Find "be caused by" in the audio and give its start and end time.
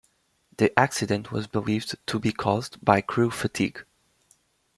2.17-3.01